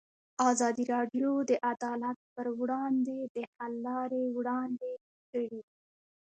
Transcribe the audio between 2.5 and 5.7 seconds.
وړاندې د حل لارې وړاندې کړي.